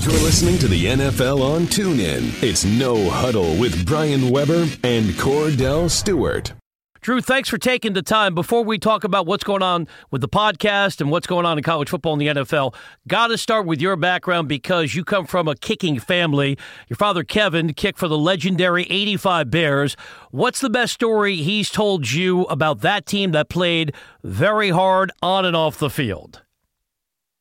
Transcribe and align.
You're 0.00 0.12
listening 0.12 0.58
to 0.58 0.68
the 0.68 0.84
NFL 0.84 1.42
on 1.42 1.62
TuneIn. 1.62 2.40
It's 2.40 2.64
No 2.64 3.10
Huddle 3.10 3.56
with 3.56 3.84
Brian 3.84 4.30
Weber 4.30 4.68
and 4.84 5.06
Kordell 5.16 5.90
Stewart. 5.90 6.52
Drew, 7.00 7.20
thanks 7.20 7.48
for 7.48 7.58
taking 7.58 7.94
the 7.94 8.02
time. 8.02 8.32
Before 8.32 8.62
we 8.62 8.78
talk 8.78 9.02
about 9.02 9.26
what's 9.26 9.42
going 9.42 9.60
on 9.62 9.88
with 10.12 10.20
the 10.20 10.28
podcast 10.28 11.00
and 11.00 11.10
what's 11.10 11.26
going 11.26 11.46
on 11.46 11.58
in 11.58 11.64
college 11.64 11.88
football 11.88 12.12
and 12.12 12.22
the 12.22 12.28
NFL, 12.28 12.76
got 13.08 13.26
to 13.26 13.36
start 13.36 13.66
with 13.66 13.80
your 13.80 13.96
background 13.96 14.46
because 14.46 14.94
you 14.94 15.02
come 15.02 15.26
from 15.26 15.48
a 15.48 15.56
kicking 15.56 15.98
family. 15.98 16.56
Your 16.88 16.96
father, 16.96 17.24
Kevin, 17.24 17.74
kicked 17.74 17.98
for 17.98 18.06
the 18.06 18.16
legendary 18.18 18.84
85 18.84 19.50
Bears. 19.50 19.96
What's 20.30 20.60
the 20.60 20.70
best 20.70 20.92
story 20.92 21.36
he's 21.36 21.70
told 21.70 22.08
you 22.08 22.42
about 22.44 22.82
that 22.82 23.04
team 23.04 23.32
that 23.32 23.48
played 23.48 23.92
very 24.22 24.70
hard 24.70 25.10
on 25.22 25.44
and 25.44 25.56
off 25.56 25.76
the 25.76 25.90
field? 25.90 26.42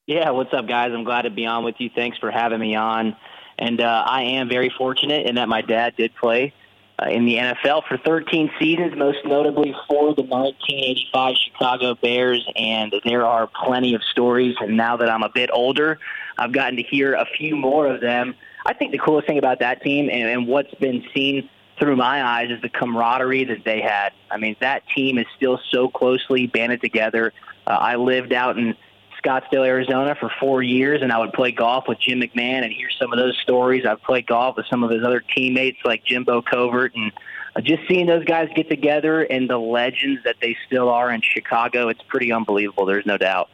Yeah, 0.08 0.30
what's 0.30 0.54
up, 0.54 0.70
guys? 0.70 0.94
I'm 0.94 1.04
glad 1.04 1.24
to 1.24 1.30
be 1.30 1.46
on 1.46 1.66
with 1.66 1.76
you. 1.80 1.90
Thanks 1.94 2.18
for 2.18 2.32
having 2.32 2.62
me 2.62 2.76
on. 2.76 3.18
And 3.60 3.82
uh, 3.82 4.06
I 4.08 4.22
am 4.22 4.48
very 4.48 4.70
fortunate 4.70 5.26
in 5.28 5.36
that 5.36 5.50
my 5.50 5.62
dad 5.62 5.98
did 5.98 6.16
play 6.16 6.54
uh, 6.98 7.10
in 7.10 7.26
the 7.26 7.36
NFL 7.36 7.86
for 7.90 7.98
13 7.98 8.50
seasons, 8.58 8.96
most 8.96 9.18
notably 9.26 9.76
for 9.86 10.16
the 10.16 10.22
1985 10.22 11.36
Chicago 11.36 11.96
Bears. 11.96 12.50
And 12.56 12.96
there 13.04 13.26
are 13.26 13.48
plenty 13.66 13.96
of 13.96 14.02
stories. 14.12 14.56
And 14.62 14.78
now 14.78 14.96
that 14.96 15.10
I'm 15.10 15.24
a 15.24 15.30
bit 15.30 15.50
older, 15.52 16.00
I've 16.38 16.54
gotten 16.54 16.78
to 16.78 16.84
hear 16.84 17.14
a 17.14 17.26
few 17.38 17.58
more 17.58 17.94
of 17.94 18.00
them. 18.00 18.34
I 18.66 18.72
think 18.72 18.94
the 18.94 19.00
coolest 19.00 19.28
thing 19.28 19.40
about 19.40 19.60
that 19.60 19.82
team 19.82 20.10
and, 20.10 20.30
and 20.30 20.48
what's 20.48 20.74
been 20.76 21.04
seen 21.14 21.50
through 21.80 21.98
my 21.98 22.24
eyes 22.24 22.50
is 22.50 22.62
the 22.62 22.70
camaraderie 22.70 23.44
that 23.44 23.66
they 23.66 23.82
had. 23.82 24.14
I 24.32 24.38
mean, 24.38 24.56
that 24.62 24.84
team 24.96 25.18
is 25.18 25.26
still 25.36 25.60
so 25.70 25.90
closely 25.90 26.48
banded 26.48 26.80
together. 26.80 27.34
Uh, 27.68 27.72
I 27.72 27.98
lived 27.98 28.32
out 28.32 28.58
in 28.58 28.74
Scottsdale, 29.24 29.66
Arizona 29.66 30.16
for 30.20 30.32
four 30.40 30.64
years, 30.64 31.02
and 31.02 31.12
I 31.12 31.20
would 31.20 31.34
play 31.34 31.52
golf 31.52 31.86
with 31.88 32.00
Jim 32.00 32.22
McMahon 32.22 32.64
and 32.64 32.72
hear 32.72 32.90
some 33.00 33.12
of 33.12 33.20
those 33.20 33.38
stories. 33.44 33.86
I've 33.86 34.02
played 34.02 34.28
golf 34.28 34.58
with 34.58 34.66
some 34.70 34.84
of 34.84 34.92
his 34.92 35.04
other 35.04 35.22
teammates 35.36 35.80
like 35.84 36.04
Jimbo 36.06 36.42
Covert, 36.42 36.94
and 36.96 37.12
uh, 37.56 37.62
just 37.62 37.82
seeing 37.88 38.06
those 38.06 38.24
guys 38.26 38.50
get 38.56 38.70
together 38.70 39.24
and 39.24 39.50
the 39.50 39.58
legends 39.58 40.24
that 40.24 40.36
they 40.42 40.56
still 40.66 40.90
are 40.90 41.12
in 41.12 41.22
Chicago, 41.22 41.90
it's 41.90 42.02
pretty 42.08 42.32
unbelievable. 42.32 42.86
There's 42.86 43.06
no 43.06 43.18
doubt. 43.18 43.50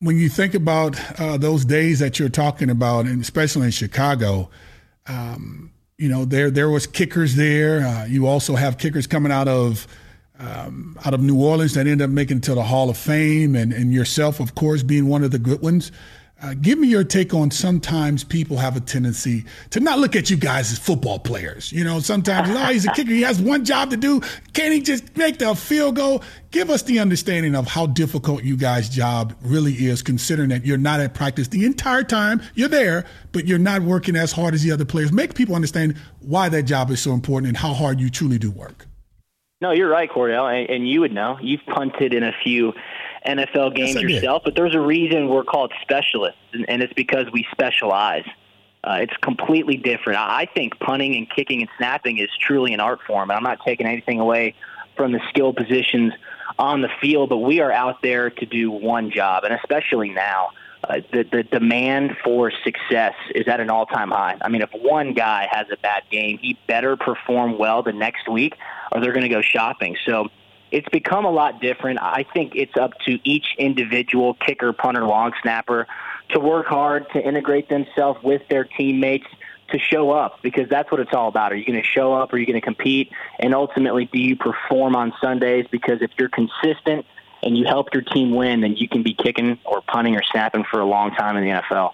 When 0.00 0.18
you 0.18 0.28
think 0.28 0.54
about 0.54 0.98
uh, 1.20 1.36
those 1.36 1.64
days 1.64 1.98
that 2.00 2.18
you're 2.18 2.28
talking 2.28 2.70
about, 2.70 3.06
and 3.06 3.22
especially 3.22 3.66
in 3.66 3.70
Chicago, 3.70 4.50
um, 5.06 5.72
you 5.98 6.08
know 6.08 6.24
there 6.24 6.50
there 6.50 6.68
was 6.68 6.86
kickers 6.86 7.36
there. 7.36 7.80
Uh, 7.80 8.04
you 8.06 8.26
also 8.26 8.56
have 8.56 8.78
kickers 8.78 9.06
coming 9.06 9.32
out 9.32 9.48
of 9.48 9.86
um, 10.38 10.98
out 11.04 11.14
of 11.14 11.20
New 11.20 11.40
Orleans 11.40 11.74
that 11.74 11.86
ended 11.86 12.02
up 12.02 12.10
making 12.10 12.40
to 12.42 12.54
the 12.54 12.62
Hall 12.62 12.90
of 12.90 12.96
Fame, 12.96 13.54
and, 13.54 13.72
and 13.72 13.92
yourself, 13.92 14.40
of 14.40 14.54
course, 14.54 14.82
being 14.82 15.08
one 15.08 15.22
of 15.22 15.30
the 15.30 15.38
good 15.38 15.62
ones. 15.62 15.92
Uh, 16.42 16.52
give 16.52 16.78
me 16.78 16.88
your 16.88 17.04
take 17.04 17.32
on 17.32 17.50
sometimes 17.50 18.22
people 18.22 18.58
have 18.58 18.76
a 18.76 18.80
tendency 18.80 19.44
to 19.70 19.80
not 19.80 19.98
look 19.98 20.14
at 20.14 20.28
you 20.28 20.36
guys 20.36 20.72
as 20.72 20.78
football 20.78 21.18
players. 21.18 21.72
You 21.72 21.84
know, 21.84 22.00
sometimes, 22.00 22.50
oh, 22.50 22.72
he's 22.72 22.84
a 22.84 22.92
kicker. 22.92 23.12
He 23.12 23.22
has 23.22 23.40
one 23.40 23.64
job 23.64 23.90
to 23.90 23.96
do. 23.96 24.20
Can't 24.52 24.72
he 24.74 24.82
just 24.82 25.16
make 25.16 25.38
the 25.38 25.54
field 25.54 25.96
goal? 25.96 26.22
Give 26.50 26.68
us 26.68 26.82
the 26.82 26.98
understanding 26.98 27.54
of 27.54 27.66
how 27.66 27.86
difficult 27.86 28.42
you 28.42 28.58
guys' 28.58 28.90
job 28.90 29.34
really 29.42 29.72
is, 29.72 30.02
considering 30.02 30.50
that 30.50 30.66
you're 30.66 30.76
not 30.76 31.00
at 31.00 31.14
practice 31.14 31.48
the 31.48 31.64
entire 31.64 32.02
time. 32.02 32.42
You're 32.54 32.68
there, 32.68 33.06
but 33.32 33.46
you're 33.46 33.58
not 33.58 33.82
working 33.82 34.16
as 34.16 34.32
hard 34.32 34.52
as 34.52 34.62
the 34.62 34.72
other 34.72 34.84
players. 34.84 35.12
Make 35.12 35.34
people 35.34 35.54
understand 35.54 35.96
why 36.20 36.50
that 36.50 36.64
job 36.64 36.90
is 36.90 37.00
so 37.00 37.12
important 37.12 37.48
and 37.48 37.56
how 37.56 37.72
hard 37.72 38.00
you 38.00 38.10
truly 38.10 38.38
do 38.38 38.50
work. 38.50 38.86
No, 39.64 39.70
you're 39.70 39.88
right, 39.88 40.10
Kordell, 40.10 40.54
and, 40.54 40.68
and 40.68 40.86
you 40.86 41.00
would 41.00 41.12
know. 41.14 41.38
You've 41.40 41.64
punted 41.64 42.12
in 42.12 42.22
a 42.22 42.32
few 42.44 42.74
NFL 43.26 43.74
games 43.74 43.94
yes, 43.94 44.02
yourself, 44.02 44.42
but 44.44 44.54
there's 44.54 44.74
a 44.74 44.80
reason 44.80 45.30
we're 45.30 45.42
called 45.42 45.72
specialists, 45.80 46.38
and, 46.52 46.68
and 46.68 46.82
it's 46.82 46.92
because 46.92 47.32
we 47.32 47.46
specialize. 47.50 48.26
Uh, 48.86 48.98
it's 49.00 49.16
completely 49.22 49.78
different. 49.78 50.18
I 50.18 50.46
think 50.54 50.78
punting 50.80 51.16
and 51.16 51.26
kicking 51.30 51.62
and 51.62 51.70
snapping 51.78 52.18
is 52.18 52.28
truly 52.38 52.74
an 52.74 52.80
art 52.80 53.00
form, 53.06 53.30
and 53.30 53.38
I'm 53.38 53.42
not 53.42 53.60
taking 53.64 53.86
anything 53.86 54.20
away 54.20 54.54
from 54.98 55.12
the 55.12 55.20
skill 55.30 55.54
positions 55.54 56.12
on 56.58 56.82
the 56.82 56.90
field, 57.00 57.30
but 57.30 57.38
we 57.38 57.60
are 57.60 57.72
out 57.72 58.02
there 58.02 58.28
to 58.28 58.44
do 58.44 58.70
one 58.70 59.10
job, 59.10 59.44
and 59.44 59.54
especially 59.54 60.10
now. 60.10 60.50
Uh, 60.86 61.00
the, 61.12 61.22
the 61.32 61.42
demand 61.44 62.14
for 62.22 62.52
success 62.62 63.14
is 63.34 63.48
at 63.48 63.58
an 63.58 63.70
all-time 63.70 64.10
high. 64.10 64.36
I 64.42 64.50
mean, 64.50 64.60
if 64.60 64.68
one 64.74 65.14
guy 65.14 65.48
has 65.50 65.66
a 65.72 65.78
bad 65.78 66.02
game, 66.10 66.36
he 66.36 66.58
better 66.66 66.94
perform 66.98 67.56
well 67.56 67.82
the 67.82 67.94
next 67.94 68.28
week, 68.28 68.52
or 68.92 69.00
they're 69.00 69.12
going 69.12 69.28
to 69.28 69.28
go 69.28 69.42
shopping. 69.42 69.96
So 70.06 70.28
it's 70.70 70.88
become 70.88 71.24
a 71.24 71.30
lot 71.30 71.60
different. 71.60 72.00
I 72.02 72.24
think 72.34 72.54
it's 72.56 72.76
up 72.76 72.98
to 73.06 73.18
each 73.22 73.46
individual 73.58 74.34
kicker, 74.34 74.72
punter, 74.72 75.04
long 75.04 75.32
snapper 75.42 75.86
to 76.30 76.40
work 76.40 76.66
hard 76.66 77.08
to 77.10 77.20
integrate 77.20 77.68
themselves 77.68 78.20
with 78.22 78.42
their 78.48 78.64
teammates 78.64 79.26
to 79.70 79.78
show 79.78 80.10
up 80.10 80.42
because 80.42 80.68
that's 80.68 80.90
what 80.90 81.00
it's 81.00 81.12
all 81.12 81.28
about. 81.28 81.52
Are 81.52 81.56
you 81.56 81.64
going 81.64 81.80
to 81.80 81.86
show 81.86 82.12
up? 82.12 82.32
Are 82.32 82.38
you 82.38 82.46
going 82.46 82.60
to 82.60 82.64
compete? 82.64 83.10
And 83.38 83.54
ultimately, 83.54 84.06
do 84.06 84.18
you 84.18 84.36
perform 84.36 84.96
on 84.96 85.12
Sundays? 85.20 85.66
Because 85.70 86.02
if 86.02 86.10
you're 86.18 86.28
consistent 86.28 87.06
and 87.42 87.56
you 87.56 87.66
help 87.66 87.92
your 87.92 88.02
team 88.02 88.34
win, 88.34 88.60
then 88.60 88.76
you 88.76 88.88
can 88.88 89.02
be 89.02 89.14
kicking 89.14 89.58
or 89.64 89.80
punting 89.80 90.16
or 90.16 90.22
snapping 90.22 90.64
for 90.70 90.80
a 90.80 90.84
long 90.84 91.12
time 91.12 91.36
in 91.36 91.44
the 91.44 91.50
NFL. 91.50 91.92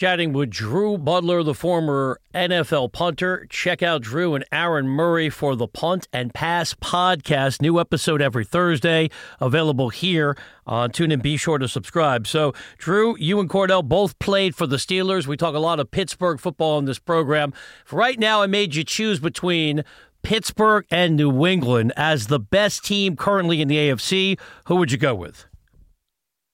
Chatting 0.00 0.32
with 0.32 0.50
Drew 0.50 0.96
Butler, 0.96 1.42
the 1.42 1.54
former 1.54 2.20
NFL 2.32 2.92
punter. 2.92 3.48
Check 3.50 3.82
out 3.82 4.00
Drew 4.00 4.36
and 4.36 4.44
Aaron 4.52 4.86
Murray 4.86 5.28
for 5.28 5.56
the 5.56 5.66
Punt 5.66 6.06
and 6.12 6.32
Pass 6.32 6.72
podcast. 6.72 7.60
New 7.60 7.80
episode 7.80 8.22
every 8.22 8.44
Thursday, 8.44 9.10
available 9.40 9.88
here 9.88 10.36
on 10.68 10.92
TuneIn. 10.92 11.20
Be 11.20 11.36
sure 11.36 11.58
to 11.58 11.66
subscribe. 11.66 12.28
So, 12.28 12.52
Drew, 12.76 13.18
you 13.18 13.40
and 13.40 13.50
Kordell 13.50 13.82
both 13.82 14.16
played 14.20 14.54
for 14.54 14.68
the 14.68 14.76
Steelers. 14.76 15.26
We 15.26 15.36
talk 15.36 15.56
a 15.56 15.58
lot 15.58 15.80
of 15.80 15.90
Pittsburgh 15.90 16.38
football 16.38 16.78
in 16.78 16.84
this 16.84 17.00
program. 17.00 17.52
For 17.84 17.96
right 17.96 18.20
now, 18.20 18.40
I 18.40 18.46
made 18.46 18.76
you 18.76 18.84
choose 18.84 19.18
between 19.18 19.82
Pittsburgh 20.22 20.86
and 20.92 21.16
New 21.16 21.44
England 21.44 21.92
as 21.96 22.28
the 22.28 22.38
best 22.38 22.84
team 22.84 23.16
currently 23.16 23.60
in 23.60 23.66
the 23.66 23.78
AFC. 23.78 24.38
Who 24.66 24.76
would 24.76 24.92
you 24.92 24.98
go 24.98 25.16
with? 25.16 25.48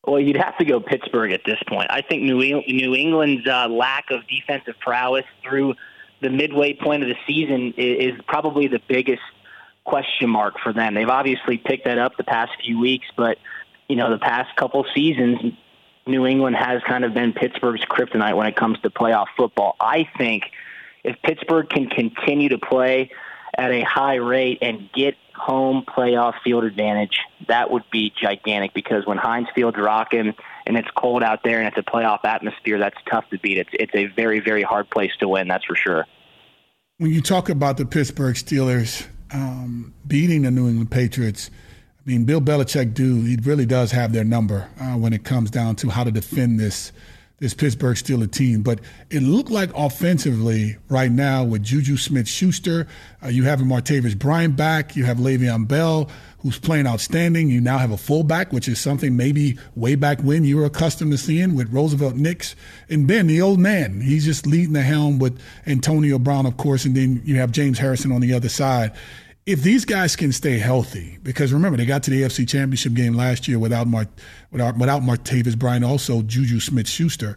Well, 0.07 0.21
you'd 0.21 0.37
have 0.37 0.59
to 0.59 0.65
go 0.65 0.81
Pittsburgh 0.81 1.33
at 1.33 1.43
this 1.47 1.59
point. 1.67 1.87
I 1.91 2.03
think 2.03 2.23
New, 2.23 2.39
New 2.39 2.95
England's 2.95 3.47
uh, 3.47 3.69
lack 3.69 4.11
of 4.11 4.27
defensive 4.29 4.75
prowess 4.81 5.25
through 5.43 5.75
the 6.21 6.31
midway 6.31 6.75
point 6.75 7.03
of 7.03 7.09
the 7.09 7.17
season 7.27 7.75
is, 7.77 8.15
is 8.15 8.21
probably 8.27 8.69
the 8.69 8.81
biggest 8.87 9.23
question 9.85 10.31
mark 10.31 10.59
for 10.63 10.73
them. 10.73 10.95
They've 10.95 11.09
obviously 11.09 11.59
picked 11.59 11.85
that 11.85 11.99
up 11.99 12.17
the 12.17 12.25
past 12.25 12.53
few 12.65 12.79
weeks, 12.81 13.07
but 13.17 13.39
you 13.89 13.97
know 13.97 14.11
the 14.11 14.19
past 14.19 14.55
couple 14.57 14.85
seasons, 14.95 15.55
New 16.07 16.27
England 16.27 16.57
has 16.57 16.83
kind 16.87 17.05
of 17.05 17.15
been 17.15 17.33
Pittsburgh's 17.33 17.85
kryptonite 17.85 18.37
when 18.37 18.47
it 18.47 18.57
comes 18.57 18.79
to 18.81 18.91
playoff 18.91 19.27
football. 19.37 19.77
I 19.81 20.09
think 20.17 20.45
if 21.03 21.21
Pittsburgh 21.23 21.69
can 21.69 21.89
continue 21.89 22.49
to 22.51 22.59
play 22.59 23.11
at 23.59 23.71
a 23.71 23.83
high 23.83 24.17
rate 24.17 24.59
and 24.63 24.91
get 24.93 25.15
home 25.35 25.85
playoff 25.87 26.35
field 26.43 26.65
advantage, 26.65 27.19
that 27.49 27.71
would 27.71 27.85
be 27.91 28.13
gigantic 28.21 28.73
because 28.75 29.07
when 29.07 29.19
Heinz 29.19 29.49
Field's 29.55 29.79
rocking 29.79 30.35
and 30.67 30.77
it's 30.77 30.89
cold 30.97 31.23
out 31.23 31.41
there 31.45 31.59
and 31.59 31.69
it's 31.69 31.79
a 31.79 31.83
playoff 31.83 32.21
atmosphere, 32.25 32.79
that's 32.79 32.97
tough 33.11 33.29
to 33.31 33.39
beat. 33.39 33.59
It's 33.59 33.71
it's 33.73 33.95
a 33.95 34.07
very 34.07 34.41
very 34.41 34.63
hard 34.63 34.91
place 34.91 35.13
to 35.21 35.29
win. 35.29 35.49
That's 35.49 35.65
for 35.65 35.77
sure. 35.77 36.07
When 36.99 37.11
you 37.11 37.21
talk 37.21 37.49
about 37.49 37.77
the 37.77 37.87
Pittsburgh 37.87 38.37
Steelers 38.37 39.07
um, 39.33 39.93
beating 40.07 40.43
the 40.43 40.51
New 40.51 40.69
England 40.69 40.91
Patriots, 40.91 41.51
I 41.99 42.09
mean 42.09 42.25
Bill 42.25 42.41
Belichick 42.41 42.95
do 42.95 43.23
he 43.23 43.37
really 43.43 43.67
does 43.67 43.91
have 43.93 44.13
their 44.13 44.25
number 44.25 44.69
uh, 44.81 44.95
when 44.95 45.13
it 45.13 45.25
comes 45.25 45.51
down 45.51 45.77
to 45.77 45.91
how 45.91 46.05
to 46.05 46.13
defend 46.13 46.61
this 46.61 46.93
this 47.39 47.55
Pittsburgh 47.55 47.97
Steelers 47.97 48.31
team. 48.31 48.63
But 48.63 48.81
it 49.11 49.21
looked 49.21 49.51
like 49.51 49.71
offensively 49.77 50.77
right 50.89 51.11
now 51.11 51.45
with 51.45 51.63
Juju 51.63 51.97
Smith 51.97 52.29
Schuster, 52.29 52.87
uh, 53.23 53.29
you 53.29 53.45
have 53.45 53.61
Martavis 53.61 54.19
Bryant 54.19 54.57
back, 54.57 54.97
you 54.97 55.05
have 55.05 55.19
Le'Veon 55.19 55.67
Bell, 55.67 56.09
who's 56.39 56.59
playing 56.59 56.87
outstanding. 56.87 57.51
You 57.51 57.61
now 57.61 57.79
have 57.79 57.91
a 57.91 57.97
fullback, 57.97 58.53
which 58.53 58.69
is 58.69 58.79
something 58.79 59.17
maybe 59.17 59.59
way 59.75 59.95
back 59.95 60.21
when 60.21 60.45
you 60.45 60.59
were 60.59 60.67
accustomed 60.67 61.13
to 61.13 61.19
seeing 61.19 61.55
with 61.55 61.73
Roosevelt 61.73 62.15
Nix. 62.15 62.55
And 62.89 63.07
Ben, 63.09 63.27
the 63.27 63.41
old 63.43 63.59
man, 63.59 64.01
he's 64.01 64.25
just 64.25 64.47
leading 64.47 64.75
the 64.75 64.83
helm 64.83 65.19
with 65.19 65.41
Antonio 65.67 66.19
Brown, 66.19 66.47
of 66.47 66.57
course, 66.57 66.85
and 66.85 66.95
then 66.95 67.23
you 67.25 67.37
have 67.37 67.51
James 67.51 67.79
Harrison 67.79 68.13
on 68.13 68.21
the 68.21 68.35
other 68.35 68.49
side 68.49 68.93
if 69.47 69.63
these 69.63 69.85
guys 69.85 70.17
can 70.17 70.33
stay 70.33 70.59
healthy, 70.59 71.19
because 71.23 71.53
remember 71.53 71.77
they 71.77 71.87
got 71.87 72.03
to 72.05 72.11
the 72.11 72.23
AFC 72.23 72.49
Championship 72.49 72.95
game 72.95 73.15
last 73.15 73.47
year 73.47 73.59
without 73.59 73.87
Mar- 73.87 74.09
without 74.51 74.79
without 74.79 75.03
Martavis 75.03 75.59
Bryant, 75.59 75.85
also 75.85 76.23
Juju 76.23 76.61
Smith-Schuster. 76.61 77.37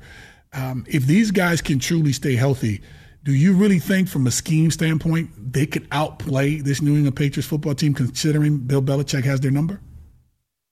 Um, 0.53 0.85
if 0.87 1.05
these 1.05 1.31
guys 1.31 1.61
can 1.61 1.79
truly 1.79 2.13
stay 2.13 2.35
healthy, 2.35 2.81
do 3.23 3.33
you 3.33 3.53
really 3.53 3.79
think, 3.79 4.07
from 4.07 4.25
a 4.25 4.31
scheme 4.31 4.71
standpoint, 4.71 5.29
they 5.51 5.65
could 5.65 5.85
outplay 5.91 6.61
this 6.61 6.81
New 6.81 6.95
England 6.95 7.17
Patriots 7.17 7.47
football 7.47 7.75
team, 7.75 7.93
considering 7.93 8.59
Bill 8.59 8.81
Belichick 8.81 9.25
has 9.25 9.41
their 9.41 9.51
number? 9.51 9.81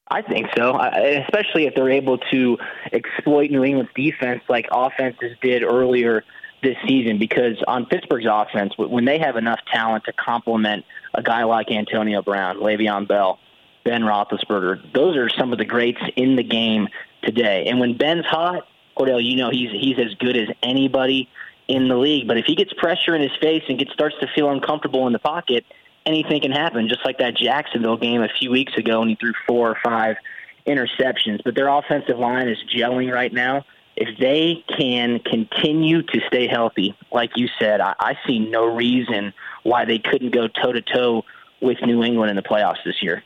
I 0.09 0.21
think 0.21 0.47
so, 0.55 0.79
especially 0.79 1.65
if 1.65 1.75
they're 1.75 1.89
able 1.89 2.19
to 2.31 2.57
exploit 2.93 3.51
New 3.51 3.63
England's 3.63 3.91
defense 3.95 4.41
like 4.47 4.67
offenses 4.71 5.35
did 5.41 5.63
earlier 5.63 6.23
this 6.61 6.77
season. 6.87 7.17
Because 7.17 7.61
on 7.67 7.87
Pittsburgh's 7.87 8.27
offense, 8.29 8.73
when 8.77 9.03
they 9.03 9.19
have 9.19 9.35
enough 9.35 9.59
talent 9.73 10.05
to 10.05 10.13
complement 10.13 10.85
a 11.15 11.23
guy 11.23 11.43
like 11.43 11.71
Antonio 11.71 12.21
Brown, 12.21 12.57
Le'Veon 12.57 13.07
Bell, 13.07 13.39
Ben 13.83 14.01
Roethlisberger. 14.01 14.93
Those 14.93 15.15
are 15.15 15.29
some 15.29 15.51
of 15.51 15.57
the 15.57 15.65
greats 15.65 16.01
in 16.15 16.35
the 16.35 16.43
game 16.43 16.87
today. 17.23 17.67
And 17.67 17.79
when 17.79 17.97
Ben's 17.97 18.25
hot, 18.25 18.67
Kordell, 18.97 19.23
you 19.23 19.35
know 19.35 19.49
he's 19.49 19.71
he's 19.71 19.97
as 19.99 20.13
good 20.15 20.37
as 20.37 20.49
anybody 20.63 21.29
in 21.67 21.87
the 21.87 21.95
league. 21.95 22.27
But 22.27 22.37
if 22.37 22.45
he 22.45 22.55
gets 22.55 22.73
pressure 22.73 23.15
in 23.15 23.21
his 23.21 23.35
face 23.41 23.63
and 23.67 23.77
gets 23.77 23.91
starts 23.93 24.15
to 24.21 24.27
feel 24.33 24.49
uncomfortable 24.49 25.07
in 25.07 25.13
the 25.13 25.19
pocket, 25.19 25.65
anything 26.05 26.41
can 26.41 26.51
happen. 26.51 26.87
Just 26.87 27.05
like 27.05 27.17
that 27.19 27.35
Jacksonville 27.35 27.97
game 27.97 28.21
a 28.21 28.29
few 28.39 28.51
weeks 28.51 28.75
ago, 28.77 28.99
when 28.99 29.09
he 29.09 29.15
threw 29.15 29.33
four 29.47 29.69
or 29.69 29.77
five 29.83 30.17
interceptions. 30.67 31.41
But 31.43 31.55
their 31.55 31.67
offensive 31.67 32.17
line 32.17 32.47
is 32.47 32.57
gelling 32.73 33.11
right 33.11 33.33
now. 33.33 33.65
If 33.97 34.19
they 34.19 34.63
can 34.77 35.19
continue 35.19 36.01
to 36.03 36.19
stay 36.27 36.47
healthy, 36.47 36.97
like 37.11 37.31
you 37.35 37.47
said, 37.59 37.79
I, 37.79 37.95
I 37.99 38.17
see 38.27 38.39
no 38.39 38.65
reason 38.65 39.33
why 39.63 39.85
they 39.85 39.99
couldn't 39.99 40.33
go 40.33 40.47
toe 40.47 40.73
to 40.73 40.81
toe 40.81 41.23
with 41.61 41.77
New 41.81 42.03
England 42.03 42.29
in 42.29 42.35
the 42.35 42.41
playoffs 42.41 42.83
this 42.85 43.01
year. 43.01 43.23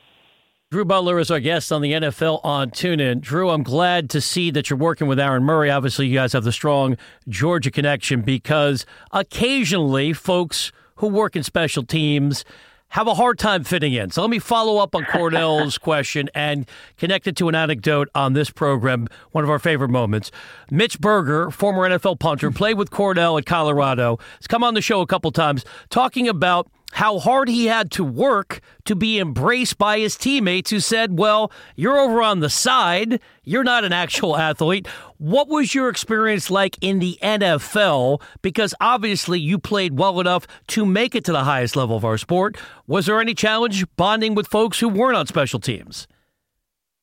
Drew 0.71 0.85
Butler 0.85 1.17
is 1.17 1.31
our 1.31 1.39
guest 1.39 1.71
on 1.71 1.81
the 1.81 1.93
NFL 1.93 2.41
on 2.45 2.69
TuneIn. 2.69 3.21
Drew, 3.21 3.49
I'm 3.49 3.63
glad 3.63 4.11
to 4.11 4.21
see 4.21 4.51
that 4.51 4.69
you're 4.69 4.77
working 4.77 5.07
with 5.07 5.19
Aaron 5.19 5.43
Murray. 5.43 5.71
Obviously, 5.71 6.05
you 6.05 6.13
guys 6.13 6.33
have 6.33 6.43
the 6.43 6.51
strong 6.51 6.95
Georgia 7.27 7.71
connection 7.71 8.21
because 8.21 8.85
occasionally 9.11 10.13
folks 10.13 10.71
who 10.97 11.07
work 11.07 11.35
in 11.35 11.41
special 11.41 11.81
teams 11.81 12.45
have 12.89 13.07
a 13.07 13.13
hard 13.13 13.37
time 13.37 13.63
fitting 13.63 13.93
in. 13.93 14.09
So 14.09 14.21
let 14.21 14.29
me 14.29 14.39
follow 14.39 14.77
up 14.77 14.95
on 14.95 15.03
Kordell's 15.03 15.77
question 15.89 16.29
and 16.33 16.67
connect 16.97 17.27
it 17.27 17.35
to 17.37 17.49
an 17.49 17.55
anecdote 17.55 18.09
on 18.15 18.33
this 18.33 18.49
program, 18.49 19.07
one 19.31 19.43
of 19.43 19.49
our 19.49 19.59
favorite 19.59 19.89
moments. 19.89 20.31
Mitch 20.71 20.99
Berger, 20.99 21.51
former 21.51 21.87
NFL 21.87 22.19
punter, 22.19 22.51
played 22.51 22.77
with 22.77 22.91
Cornell 22.91 23.37
at 23.37 23.45
Colorado, 23.45 24.17
has 24.37 24.47
come 24.47 24.63
on 24.63 24.73
the 24.73 24.81
show 24.81 25.01
a 25.01 25.07
couple 25.07 25.31
times 25.31 25.63
talking 25.89 26.27
about 26.27 26.67
how 26.91 27.19
hard 27.19 27.49
he 27.49 27.67
had 27.67 27.91
to 27.91 28.03
work 28.03 28.61
to 28.85 28.95
be 28.95 29.19
embraced 29.19 29.77
by 29.77 29.99
his 29.99 30.15
teammates 30.15 30.71
who 30.71 30.79
said, 30.79 31.17
Well, 31.17 31.51
you're 31.75 31.97
over 31.97 32.21
on 32.21 32.39
the 32.39 32.49
side. 32.49 33.19
You're 33.43 33.63
not 33.63 33.83
an 33.83 33.93
actual 33.93 34.37
athlete. 34.37 34.87
What 35.17 35.47
was 35.47 35.73
your 35.75 35.89
experience 35.89 36.49
like 36.49 36.77
in 36.81 36.99
the 36.99 37.17
NFL? 37.21 38.21
Because 38.41 38.73
obviously 38.81 39.39
you 39.39 39.59
played 39.59 39.97
well 39.97 40.19
enough 40.19 40.47
to 40.67 40.85
make 40.85 41.15
it 41.15 41.25
to 41.25 41.31
the 41.31 41.43
highest 41.43 41.75
level 41.75 41.95
of 41.95 42.05
our 42.05 42.17
sport. 42.17 42.57
Was 42.87 43.05
there 43.05 43.19
any 43.21 43.33
challenge 43.33 43.85
bonding 43.95 44.35
with 44.35 44.47
folks 44.47 44.79
who 44.79 44.89
weren't 44.89 45.17
on 45.17 45.27
special 45.27 45.59
teams? 45.59 46.07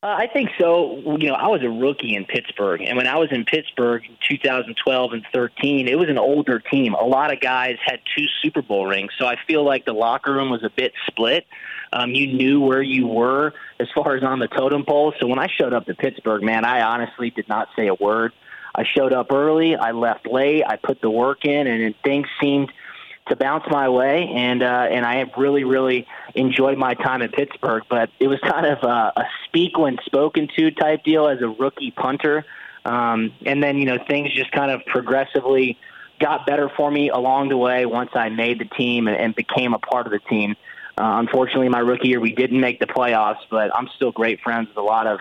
Uh, 0.07 0.15
I 0.17 0.29
think 0.29 0.51
so. 0.57 1.03
You 1.19 1.31
know, 1.31 1.35
I 1.35 1.49
was 1.49 1.63
a 1.65 1.69
rookie 1.69 2.15
in 2.15 2.27
Pittsburgh, 2.27 2.81
and 2.81 2.97
when 2.97 3.09
I 3.09 3.17
was 3.17 3.33
in 3.33 3.45
Pittsburgh 3.45 4.05
in 4.09 4.17
2012 4.29 5.13
and 5.13 5.27
13, 5.35 5.89
it 5.89 5.99
was 5.99 6.09
an 6.09 6.17
older 6.17 6.61
team. 6.61 6.95
A 6.95 7.05
lot 7.05 7.33
of 7.33 7.41
guys 7.41 7.77
had 7.85 7.99
two 8.17 8.27
Super 8.41 8.63
Bowl 8.63 8.87
rings, 8.87 9.11
so 9.19 9.27
I 9.27 9.35
feel 9.49 9.65
like 9.65 9.85
the 9.85 9.95
locker 9.95 10.33
room 10.33 10.49
was 10.49 10.63
a 10.63 10.71
bit 10.71 10.93
split. 11.09 11.45
Um, 11.93 12.13
you 12.13 12.29
knew 12.29 12.61
where 12.61 12.83
you 12.83 13.09
were 13.09 13.53
as 13.81 13.89
far 13.97 14.15
as 14.15 14.23
on 14.23 14.39
the 14.39 14.47
totem 14.47 14.85
pole. 14.85 15.13
So 15.19 15.27
when 15.27 15.41
I 15.41 15.49
showed 15.49 15.73
up 15.73 15.87
to 15.87 15.95
Pittsburgh, 15.97 16.45
man, 16.45 16.65
I 16.65 16.83
honestly 16.83 17.31
did 17.31 17.49
not 17.49 17.67
say 17.75 17.89
a 17.89 17.95
word. 17.95 18.33
I 18.77 18.85
showed 18.85 19.13
up 19.13 19.33
early, 19.33 19.75
I 19.75 19.91
left 19.91 20.29
late, 20.29 20.63
I 20.65 20.77
put 20.77 21.01
the 21.01 21.11
work 21.11 21.45
in, 21.45 21.67
and 21.67 21.97
things 22.05 22.29
seemed– 22.41 22.73
to 23.29 23.37
bounce 23.37 23.65
my 23.71 23.89
way, 23.89 24.31
and 24.35 24.63
uh, 24.63 24.87
and 24.91 25.05
I 25.05 25.17
have 25.17 25.31
really 25.37 25.65
really 25.65 26.07
enjoyed 26.35 26.79
my 26.79 26.95
time 26.95 27.23
in 27.23 27.31
Pittsburgh. 27.31 27.83
But 27.89 28.11
it 28.21 28.29
was 28.29 28.39
kind 28.43 28.67
of 28.67 28.83
a, 28.83 29.13
a 29.17 29.25
speak 29.47 29.79
when 29.79 29.99
spoken 30.05 30.49
to 30.57 30.71
type 30.71 31.05
deal 31.05 31.29
as 31.29 31.41
a 31.43 31.49
rookie 31.49 31.91
punter, 31.91 32.45
um, 32.85 33.33
and 33.45 33.63
then 33.63 33.79
you 33.79 33.87
know 33.87 33.99
things 34.09 34.33
just 34.33 34.53
kind 34.53 34.71
of 34.71 34.85
progressively 34.87 35.79
got 36.19 36.47
better 36.47 36.71
for 36.77 36.91
me 36.91 37.11
along 37.11 37.51
the 37.51 37.57
way 37.57 37.85
once 37.85 38.11
I 38.15 38.31
made 38.31 38.59
the 38.59 38.65
team 38.65 39.07
and, 39.07 39.17
and 39.17 39.35
became 39.35 39.75
a 39.75 39.79
part 39.79 40.07
of 40.07 40.13
the 40.13 40.19
team. 40.19 40.57
Uh, 40.99 41.21
unfortunately, 41.21 41.69
my 41.69 41.81
rookie 41.81 42.09
year 42.09 42.21
we 42.21 42.33
didn't 42.33 42.61
make 42.61 42.81
the 42.81 42.87
playoffs, 42.87 43.41
but 43.51 43.71
I'm 43.77 43.89
still 43.97 44.13
great 44.13 44.41
friends 44.41 44.69
with 44.69 44.79
a 44.79 44.83
lot 44.83 45.07
of 45.07 45.21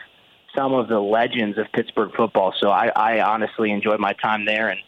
some 0.56 0.74
of 0.74 0.88
the 0.88 1.00
legends 1.00 1.58
of 1.58 1.66
Pittsburgh 1.74 2.12
football. 2.16 2.54
So 2.62 2.70
I, 2.70 2.92
I 2.96 3.22
honestly 3.22 3.72
enjoyed 3.72 4.00
my 4.00 4.14
time 4.14 4.46
there 4.46 4.70
and 4.70 4.80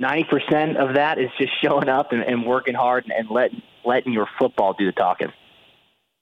90% 0.00 0.76
of 0.76 0.96
that 0.96 1.18
is 1.18 1.30
just 1.38 1.52
showing 1.62 1.88
up 1.88 2.12
and, 2.12 2.22
and 2.22 2.44
working 2.44 2.74
hard 2.74 3.04
and, 3.04 3.12
and 3.12 3.30
letting, 3.30 3.62
letting 3.84 4.12
your 4.12 4.28
football 4.38 4.72
do 4.72 4.86
the 4.86 4.92
talking. 4.92 5.32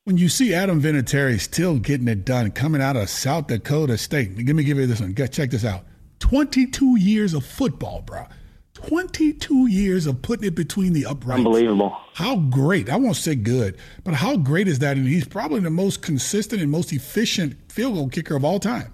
When 0.05 0.17
you 0.17 0.29
see 0.29 0.53
Adam 0.53 0.83
Vinatieri 0.83 1.41
still 1.41 1.79
getting 1.79 2.09
it 2.09 2.25
done, 2.25 2.51
coming 2.51 2.83
out 2.83 2.97
of 2.97 3.09
South 3.09 3.47
Dakota 3.47 3.97
State, 3.97 4.37
let 4.37 4.57
me 4.57 4.65
give 4.65 4.77
you 4.77 4.87
this 4.87 5.01
one. 5.01 5.15
Check 5.15 5.51
this 5.51 5.65
out. 5.65 5.85
22 6.19 6.99
years 6.99 7.35
of 7.35 7.47
football, 7.47 8.03
bro. 8.03 8.27
22 8.75 9.69
years 9.69 10.07
of 10.07 10.21
putting 10.23 10.47
it 10.49 10.55
between 10.55 10.93
the 10.93 11.07
uprights. 11.07 11.39
Unbelievable. 11.39 11.97
How 12.15 12.37
great. 12.37 12.91
I 12.91 12.97
won't 12.97 13.17
say 13.17 13.35
good, 13.35 13.79
but 14.03 14.15
how 14.15 14.37
great 14.37 14.67
is 14.67 14.81
that? 14.81 14.97
And 14.97 15.07
he's 15.07 15.27
probably 15.27 15.61
the 15.61 15.71
most 15.71 16.03
consistent 16.03 16.61
and 16.61 16.71
most 16.71 16.93
efficient 16.93 17.71
field 17.71 17.95
goal 17.95 18.09
kicker 18.09 18.35
of 18.35 18.45
all 18.45 18.59
time. 18.59 18.93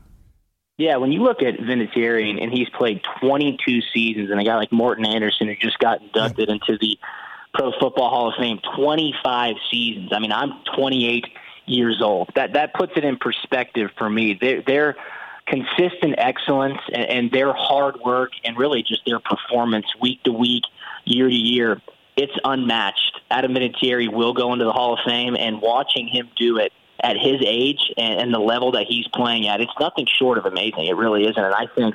Yeah, 0.78 0.96
when 0.96 1.10
you 1.10 1.24
look 1.24 1.42
at 1.42 1.56
Vinatieri 1.56 2.30
and, 2.30 2.38
and 2.38 2.52
he's 2.52 2.68
played 2.68 3.02
22 3.20 3.80
seasons, 3.92 4.30
and 4.30 4.40
a 4.40 4.44
guy 4.44 4.54
like 4.54 4.70
Morten 4.70 5.04
Andersen 5.04 5.48
who 5.48 5.56
just 5.56 5.78
got 5.80 6.00
inducted 6.00 6.48
into 6.48 6.78
the 6.80 6.96
Pro 7.52 7.72
Football 7.80 8.10
Hall 8.10 8.28
of 8.28 8.34
Fame, 8.38 8.60
25 8.76 9.56
seasons. 9.72 10.10
I 10.12 10.20
mean, 10.20 10.30
I'm 10.30 10.52
28 10.76 11.24
years 11.66 12.00
old. 12.00 12.30
That 12.36 12.52
that 12.52 12.74
puts 12.74 12.92
it 12.94 13.04
in 13.04 13.16
perspective 13.16 13.90
for 13.98 14.08
me. 14.08 14.38
They're, 14.40 14.62
they're 14.64 14.96
consistent 15.48 16.14
excellence 16.16 16.78
and, 16.92 17.04
and 17.06 17.30
their 17.32 17.52
hard 17.52 17.96
work 18.04 18.30
and 18.44 18.56
really 18.56 18.84
just 18.84 19.02
their 19.04 19.18
performance 19.18 19.86
week 20.00 20.22
to 20.22 20.32
week, 20.32 20.62
year 21.04 21.28
to 21.28 21.34
year. 21.34 21.82
It's 22.16 22.32
unmatched. 22.44 23.20
Adam 23.32 23.52
Vinatieri 23.52 24.12
will 24.12 24.32
go 24.32 24.52
into 24.52 24.64
the 24.64 24.72
Hall 24.72 24.94
of 24.94 25.00
Fame, 25.04 25.36
and 25.36 25.60
watching 25.60 26.06
him 26.06 26.28
do 26.36 26.58
it 26.58 26.72
at 27.00 27.16
his 27.16 27.40
age 27.44 27.92
and, 27.96 28.20
and 28.20 28.34
the 28.34 28.38
level 28.38 28.72
that 28.72 28.86
he's 28.88 29.06
playing 29.08 29.46
at, 29.46 29.60
it's 29.60 29.72
nothing 29.78 30.06
short 30.18 30.38
of 30.38 30.46
amazing. 30.46 30.86
It 30.86 30.96
really 30.96 31.24
isn't. 31.24 31.42
And 31.42 31.54
I 31.54 31.66
think 31.74 31.94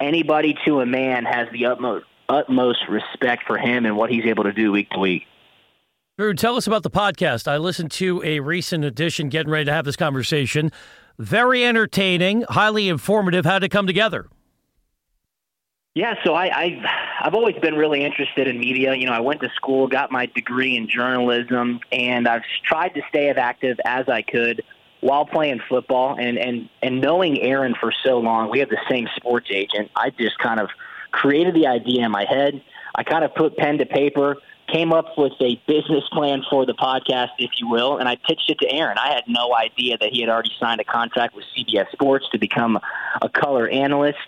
anybody 0.00 0.56
to 0.66 0.80
a 0.80 0.86
man 0.86 1.24
has 1.24 1.48
the 1.52 1.66
utmost 1.66 2.06
utmost 2.28 2.80
respect 2.88 3.44
for 3.46 3.58
him 3.58 3.84
and 3.84 3.96
what 3.96 4.10
he's 4.10 4.24
able 4.24 4.44
to 4.44 4.52
do 4.52 4.72
week 4.72 4.88
to 4.90 4.98
week. 4.98 5.24
Drew, 6.16 6.32
tell 6.32 6.56
us 6.56 6.66
about 6.66 6.82
the 6.82 6.90
podcast. 6.90 7.46
I 7.46 7.58
listened 7.58 7.90
to 7.92 8.22
a 8.24 8.40
recent 8.40 8.84
edition, 8.84 9.28
getting 9.28 9.52
ready 9.52 9.66
to 9.66 9.72
have 9.72 9.84
this 9.84 9.96
conversation. 9.96 10.72
Very 11.18 11.64
entertaining, 11.64 12.42
highly 12.48 12.88
informative. 12.88 13.44
How 13.44 13.56
it 13.56 13.68
come 13.70 13.86
together? 13.86 14.28
Yeah, 15.94 16.14
so 16.24 16.34
I, 16.34 16.46
I 16.46 16.84
I've 17.20 17.34
always 17.34 17.54
been 17.56 17.76
really 17.76 18.04
interested 18.04 18.48
in 18.48 18.58
media. 18.58 18.94
You 18.94 19.06
know, 19.06 19.12
I 19.12 19.20
went 19.20 19.40
to 19.42 19.48
school, 19.50 19.86
got 19.86 20.10
my 20.10 20.26
degree 20.26 20.76
in 20.76 20.88
journalism, 20.88 21.78
and 21.92 22.26
I've 22.26 22.42
tried 22.64 22.94
to 22.94 23.02
stay 23.08 23.28
as 23.28 23.36
active 23.36 23.78
as 23.84 24.08
I 24.08 24.22
could 24.22 24.64
while 25.02 25.24
playing 25.24 25.60
football. 25.68 26.16
And 26.18 26.36
and 26.36 26.68
and 26.82 27.00
knowing 27.00 27.40
Aaron 27.40 27.76
for 27.80 27.92
so 28.04 28.18
long, 28.18 28.50
we 28.50 28.58
have 28.58 28.70
the 28.70 28.80
same 28.90 29.06
sports 29.14 29.46
agent. 29.52 29.92
I 29.94 30.10
just 30.10 30.36
kind 30.38 30.58
of 30.58 30.68
created 31.12 31.54
the 31.54 31.68
idea 31.68 32.04
in 32.04 32.10
my 32.10 32.24
head. 32.24 32.60
I 32.96 33.04
kind 33.04 33.24
of 33.24 33.32
put 33.36 33.56
pen 33.56 33.78
to 33.78 33.86
paper, 33.86 34.38
came 34.66 34.92
up 34.92 35.16
with 35.16 35.34
a 35.40 35.62
business 35.68 36.02
plan 36.10 36.42
for 36.50 36.66
the 36.66 36.74
podcast, 36.74 37.30
if 37.38 37.52
you 37.58 37.68
will, 37.68 37.98
and 37.98 38.08
I 38.08 38.16
pitched 38.16 38.50
it 38.50 38.58
to 38.58 38.68
Aaron. 38.68 38.98
I 38.98 39.14
had 39.14 39.24
no 39.28 39.54
idea 39.54 39.96
that 39.98 40.10
he 40.10 40.22
had 40.22 40.28
already 40.28 40.50
signed 40.58 40.80
a 40.80 40.84
contract 40.84 41.36
with 41.36 41.44
CBS 41.56 41.92
Sports 41.92 42.26
to 42.32 42.38
become 42.38 42.80
a 43.22 43.28
color 43.28 43.68
analyst 43.68 44.18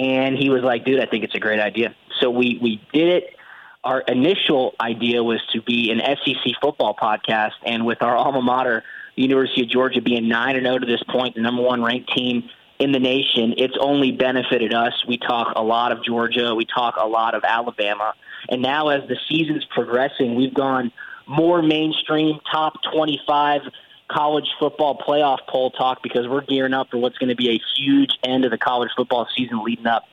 and 0.00 0.36
he 0.36 0.48
was 0.48 0.62
like, 0.62 0.84
"Dude, 0.84 0.98
I 0.98 1.06
think 1.06 1.24
it's 1.24 1.34
a 1.34 1.38
great 1.38 1.60
idea." 1.60 1.94
So 2.20 2.30
we 2.30 2.58
we 2.60 2.80
did 2.92 3.08
it. 3.08 3.36
Our 3.84 4.00
initial 4.00 4.74
idea 4.80 5.22
was 5.22 5.40
to 5.52 5.60
be 5.62 5.90
an 5.90 6.00
SEC 6.00 6.54
football 6.60 6.96
podcast, 7.00 7.52
and 7.64 7.84
with 7.84 8.02
our 8.02 8.16
alma 8.16 8.40
mater, 8.40 8.82
the 9.16 9.22
University 9.22 9.62
of 9.62 9.68
Georgia, 9.68 10.00
being 10.00 10.28
nine 10.28 10.56
and 10.56 10.64
zero 10.64 10.76
oh 10.76 10.78
to 10.78 10.86
this 10.86 11.02
point, 11.04 11.34
the 11.34 11.42
number 11.42 11.62
one 11.62 11.82
ranked 11.82 12.12
team 12.14 12.48
in 12.78 12.92
the 12.92 12.98
nation, 12.98 13.54
it's 13.58 13.76
only 13.78 14.10
benefited 14.10 14.72
us. 14.72 14.94
We 15.06 15.18
talk 15.18 15.52
a 15.54 15.62
lot 15.62 15.92
of 15.92 16.02
Georgia, 16.02 16.54
we 16.54 16.64
talk 16.64 16.94
a 16.98 17.06
lot 17.06 17.34
of 17.34 17.44
Alabama, 17.44 18.14
and 18.48 18.62
now 18.62 18.88
as 18.88 19.06
the 19.06 19.18
season's 19.28 19.66
progressing, 19.66 20.34
we've 20.34 20.54
gone 20.54 20.90
more 21.26 21.60
mainstream, 21.60 22.40
top 22.50 22.74
twenty-five 22.92 23.60
college 24.10 24.46
football 24.58 24.98
playoff 24.98 25.38
poll 25.48 25.70
talk 25.70 26.02
because 26.02 26.26
we're 26.28 26.42
gearing 26.42 26.74
up 26.74 26.88
for 26.90 26.98
what's 26.98 27.18
going 27.18 27.28
to 27.28 27.36
be 27.36 27.50
a 27.50 27.60
huge 27.76 28.10
end 28.24 28.44
of 28.44 28.50
the 28.50 28.58
college 28.58 28.90
football 28.96 29.26
season 29.36 29.62
leading 29.64 29.86
up 29.86 30.04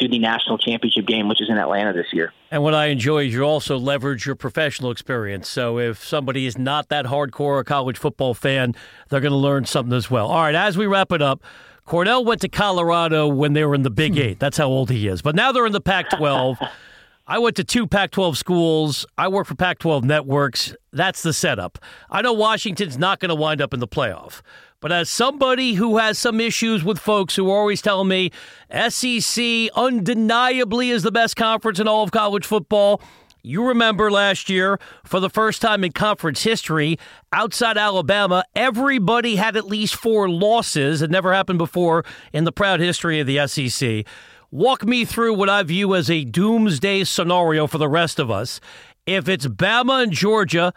to 0.00 0.08
the 0.08 0.18
national 0.18 0.56
championship 0.56 1.06
game, 1.06 1.28
which 1.28 1.40
is 1.42 1.50
in 1.50 1.58
Atlanta 1.58 1.92
this 1.92 2.06
year. 2.12 2.32
And 2.50 2.62
what 2.62 2.74
I 2.74 2.86
enjoy 2.86 3.26
is 3.26 3.34
you 3.34 3.42
also 3.42 3.78
leverage 3.78 4.24
your 4.24 4.34
professional 4.34 4.90
experience. 4.90 5.48
So 5.48 5.78
if 5.78 6.02
somebody 6.02 6.46
is 6.46 6.56
not 6.56 6.88
that 6.88 7.06
hardcore 7.06 7.60
a 7.60 7.64
college 7.64 7.98
football 7.98 8.32
fan, 8.32 8.74
they're 9.10 9.20
going 9.20 9.32
to 9.32 9.36
learn 9.36 9.66
something 9.66 9.94
as 9.94 10.10
well. 10.10 10.28
All 10.28 10.42
right, 10.42 10.54
as 10.54 10.78
we 10.78 10.86
wrap 10.86 11.12
it 11.12 11.20
up, 11.20 11.42
Kordell 11.86 12.24
went 12.24 12.40
to 12.40 12.48
Colorado 12.48 13.28
when 13.28 13.52
they 13.52 13.64
were 13.64 13.74
in 13.74 13.82
the 13.82 13.90
Big 13.90 14.14
hmm. 14.14 14.20
Eight. 14.20 14.38
That's 14.38 14.56
how 14.56 14.68
old 14.68 14.90
he 14.90 15.08
is. 15.08 15.20
But 15.20 15.34
now 15.34 15.52
they're 15.52 15.66
in 15.66 15.72
the 15.72 15.80
Pac 15.80 16.10
12. 16.10 16.58
I 17.32 17.38
went 17.38 17.56
to 17.56 17.64
two 17.64 17.86
Pac 17.86 18.10
12 18.10 18.36
schools. 18.36 19.06
I 19.16 19.28
work 19.28 19.46
for 19.46 19.54
Pac 19.54 19.78
12 19.78 20.04
networks. 20.04 20.76
That's 20.92 21.22
the 21.22 21.32
setup. 21.32 21.78
I 22.10 22.20
know 22.20 22.34
Washington's 22.34 22.98
not 22.98 23.20
going 23.20 23.30
to 23.30 23.34
wind 23.34 23.62
up 23.62 23.72
in 23.72 23.80
the 23.80 23.88
playoff. 23.88 24.42
But 24.80 24.92
as 24.92 25.08
somebody 25.08 25.72
who 25.72 25.96
has 25.96 26.18
some 26.18 26.42
issues 26.42 26.84
with 26.84 26.98
folks 26.98 27.34
who 27.34 27.50
always 27.50 27.80
telling 27.80 28.08
me 28.08 28.32
SEC 28.70 29.70
undeniably 29.74 30.90
is 30.90 31.04
the 31.04 31.10
best 31.10 31.34
conference 31.34 31.80
in 31.80 31.88
all 31.88 32.02
of 32.02 32.10
college 32.10 32.44
football, 32.44 33.00
you 33.42 33.66
remember 33.66 34.10
last 34.10 34.50
year, 34.50 34.78
for 35.02 35.18
the 35.18 35.30
first 35.30 35.62
time 35.62 35.84
in 35.84 35.92
conference 35.92 36.42
history, 36.42 36.98
outside 37.32 37.78
Alabama, 37.78 38.44
everybody 38.54 39.36
had 39.36 39.56
at 39.56 39.64
least 39.64 39.96
four 39.96 40.28
losses. 40.28 41.00
It 41.00 41.10
never 41.10 41.32
happened 41.32 41.58
before 41.58 42.04
in 42.34 42.44
the 42.44 42.52
proud 42.52 42.78
history 42.78 43.20
of 43.20 43.26
the 43.26 43.46
SEC. 43.48 44.04
Walk 44.52 44.84
me 44.84 45.04
through 45.04 45.32
what 45.34 45.48
I 45.48 45.62
view 45.64 45.94
as 45.96 46.10
a 46.10 46.24
doomsday 46.24 47.02
scenario 47.04 47.66
for 47.66 47.78
the 47.78 47.88
rest 47.88 48.20
of 48.20 48.30
us. 48.30 48.60
If 49.06 49.28
it's 49.28 49.46
Bama 49.46 50.04
and 50.04 50.12
Georgia, 50.12 50.72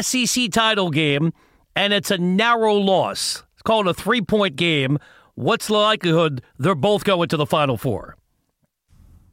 SEC 0.00 0.50
title 0.50 0.90
game, 0.90 1.34
and 1.74 1.92
it's 1.92 2.10
a 2.10 2.16
narrow 2.16 2.74
loss, 2.74 3.42
it's 3.52 3.62
called 3.62 3.88
a 3.88 3.92
three 3.92 4.22
point 4.22 4.56
game, 4.56 4.98
what's 5.34 5.66
the 5.66 5.74
likelihood 5.74 6.42
they're 6.58 6.74
both 6.74 7.04
going 7.04 7.28
to 7.28 7.36
the 7.36 7.44
Final 7.44 7.76
Four? 7.76 8.16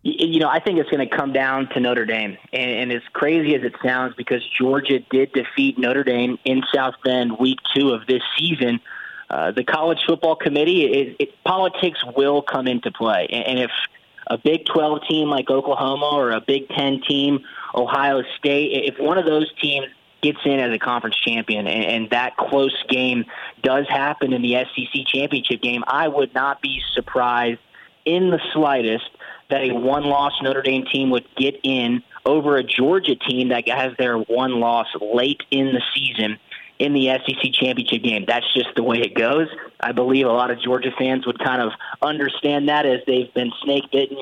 You 0.06 0.40
know, 0.40 0.50
I 0.50 0.60
think 0.60 0.80
it's 0.80 0.90
going 0.90 1.08
to 1.08 1.16
come 1.16 1.32
down 1.32 1.70
to 1.70 1.80
Notre 1.80 2.06
Dame. 2.06 2.38
And, 2.52 2.72
and 2.72 2.92
as 2.92 3.04
crazy 3.14 3.56
as 3.56 3.64
it 3.64 3.74
sounds, 3.82 4.14
because 4.18 4.42
Georgia 4.60 5.00
did 5.12 5.32
defeat 5.32 5.80
Notre 5.80 6.04
Dame 6.04 6.38
in 6.44 6.62
South 6.76 6.96
Bend 7.06 7.38
week 7.40 7.60
two 7.74 7.92
of 7.92 8.06
this 8.06 8.22
season, 8.38 8.82
uh, 9.34 9.50
the 9.50 9.64
college 9.64 9.98
football 10.06 10.36
committee, 10.36 10.84
it, 10.86 11.16
it, 11.18 11.44
politics 11.44 12.00
will 12.16 12.44
come 12.44 12.68
into 12.68 12.92
play. 12.92 13.26
And, 13.32 13.48
and 13.48 13.60
if 13.60 13.72
a 14.28 14.38
Big 14.38 14.66
12 14.66 15.00
team 15.10 15.28
like 15.28 15.50
Oklahoma 15.50 16.06
or 16.14 16.32
a 16.32 16.40
Big 16.40 16.70
10 16.70 17.02
team, 17.02 17.40
Ohio 17.74 18.22
State, 18.38 18.94
if 18.94 19.00
one 19.00 19.18
of 19.18 19.26
those 19.26 19.52
teams 19.60 19.88
gets 20.22 20.38
in 20.46 20.60
as 20.60 20.72
a 20.72 20.78
conference 20.78 21.16
champion 21.18 21.66
and, 21.66 21.84
and 21.84 22.10
that 22.12 22.38
close 22.38 22.76
game 22.90 23.26
does 23.64 23.88
happen 23.90 24.34
in 24.34 24.44
the 24.44 24.54
SEC 24.54 25.08
championship 25.08 25.64
game, 25.64 25.84
I 25.88 26.08
would 26.08 26.36
not 26.36 26.62
be 26.62 26.80
surprised 26.94 27.60
in 28.06 28.30
the 28.30 28.40
slightest 28.54 29.10
that 29.50 29.64
a 29.64 29.74
one 29.74 30.04
loss 30.04 30.34
Notre 30.44 30.62
Dame 30.62 30.86
team 30.86 31.10
would 31.10 31.26
get 31.36 31.60
in 31.64 32.04
over 32.24 32.56
a 32.58 32.64
Georgia 32.64 33.16
team 33.16 33.50
that 33.50 33.68
has 33.68 33.94
their 33.98 34.16
one 34.20 34.60
loss 34.60 34.88
late 35.02 35.42
in 35.50 35.74
the 35.74 35.82
season 35.96 36.38
in 36.84 36.92
the 36.92 37.08
SEC 37.08 37.54
championship 37.54 38.04
game. 38.04 38.26
That's 38.28 38.46
just 38.54 38.76
the 38.76 38.84
way 38.84 38.98
it 38.98 39.16
goes. 39.16 39.48
I 39.80 39.94
believe 39.94 40.26
a 40.26 40.32
lot 40.32 40.52
of 40.52 40.62
Georgia 40.62 40.92
fans 40.98 41.26
would 41.26 41.40
kind 41.40 41.62
of 41.62 41.72
understand 42.02 42.68
that 42.68 42.86
as 42.86 43.00
they've 43.08 43.34
been 43.34 43.54
snake 43.64 43.86
bitten 43.90 44.18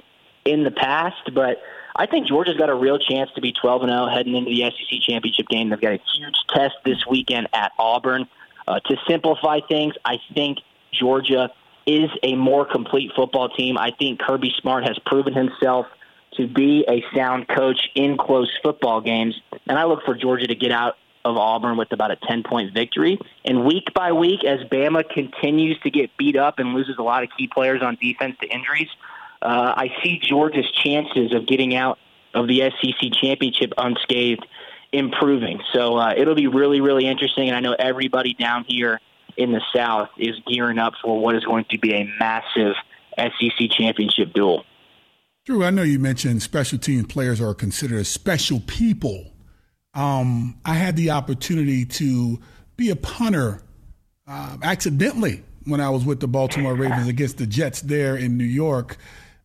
in 0.46 0.64
the 0.64 0.70
past, 0.70 1.34
but 1.34 1.58
I 1.96 2.06
think 2.06 2.28
Georgia's 2.28 2.58
got 2.58 2.70
a 2.70 2.76
real 2.76 3.00
chance 3.00 3.32
to 3.34 3.42
be 3.42 3.52
12 3.52 3.82
and 3.82 3.92
0 3.92 4.08
heading 4.14 4.36
into 4.36 4.52
the 4.52 4.62
SEC 4.62 5.02
championship 5.02 5.48
game. 5.48 5.70
They've 5.70 5.82
got 5.82 5.94
a 5.94 6.02
huge 6.16 6.36
test 6.54 6.76
this 6.86 7.04
weekend 7.10 7.50
at 7.52 7.72
Auburn. 7.80 8.28
Uh, 8.68 8.80
to 8.80 8.96
simplify 9.10 9.60
things, 9.68 9.96
I 10.06 10.18
think 10.36 10.60
Georgia 10.94 11.50
is 11.88 12.12
a 12.22 12.36
more 12.36 12.66
complete 12.66 13.12
football 13.16 13.50
team. 13.50 13.76
I 13.76 13.92
think 13.98 14.20
Kirby 14.20 14.54
Smart 14.62 14.88
has 14.88 15.00
proven 15.00 15.34
himself 15.34 15.88
to 16.36 16.48
be 16.48 16.86
a 16.88 17.04
sound 17.16 17.48
coach 17.48 17.90
in 17.96 18.18
close 18.18 18.50
football 18.64 19.02
games, 19.02 19.36
and 19.68 19.80
I 19.80 19.86
look 19.86 20.06
for 20.06 20.14
Georgia 20.14 20.46
to 20.46 20.56
get 20.56 20.72
out 20.72 20.96
of 21.24 21.38
Auburn 21.38 21.78
with 21.78 21.92
about 21.92 22.12
a 22.12 22.18
10 22.28 22.44
point 22.44 22.74
victory. 22.74 23.20
And 23.46 23.66
week 23.66 23.94
by 23.94 24.12
week, 24.12 24.44
as 24.44 24.60
Bama 24.70 25.08
continues 25.10 25.80
to 25.82 25.90
get 25.90 26.16
beat 26.18 26.36
up 26.36 26.60
and 26.60 26.74
loses 26.74 26.96
a 26.98 27.04
lot 27.04 27.24
of 27.24 27.30
key 27.38 27.48
players 27.48 27.82
on 27.82 27.98
defense 28.02 28.36
to 28.42 28.48
injuries, 28.48 28.90
uh, 29.42 29.74
I 29.76 29.90
see 30.04 30.20
Georgia's 30.20 30.70
chances 30.72 31.34
of 31.34 31.48
getting 31.48 31.76
out 31.76 31.98
of 32.34 32.48
the 32.48 32.72
SEC 32.82 33.12
championship 33.22 33.74
unscathed 33.78 34.46
improving. 34.92 35.62
So 35.74 35.98
uh, 35.98 36.14
it'll 36.16 36.36
be 36.36 36.48
really, 36.48 36.82
really 36.82 37.08
interesting. 37.08 37.48
And 37.48 37.56
I 37.56 37.60
know 37.60 37.76
everybody 37.78 38.34
down 38.34 38.66
here 38.68 39.00
in 39.38 39.52
the 39.52 39.62
South 39.74 40.10
is 40.18 40.36
gearing 40.46 40.78
up 40.78 40.94
for 41.02 41.20
what 41.20 41.36
is 41.36 41.44
going 41.44 41.66
to 41.72 41.78
be 41.78 41.94
a 41.94 42.04
massive 42.20 42.76
SEC 43.18 43.70
championship 43.72 44.34
duel. 44.34 44.64
Drew, 45.46 45.64
I 45.64 45.72
know 45.72 45.82
you 45.84 45.98
mentioned 45.98 46.44
special 46.44 46.78
team 46.78 47.06
players 47.06 47.42
are 47.42 47.56
considered 47.56 48.06
special 48.06 48.60
people. 48.60 49.32
Um, 49.94 50.58
I 50.64 50.74
had 50.74 50.96
the 50.96 51.12
opportunity 51.12 51.86
to 51.86 52.40
be 52.78 52.90
a 52.90 52.96
punter 52.96 53.62
uh, 54.28 54.58
accidentally 54.64 55.44
when 55.66 55.82
I 55.82 55.90
was 55.90 56.06
with 56.06 56.20
the 56.20 56.28
Baltimore 56.28 56.74
Ravens 56.74 57.08
against 57.08 57.38
the 57.38 57.46
Jets 57.46 57.82
there 57.82 58.16
in 58.16 58.38
New 58.38 58.46
York. 58.46 58.98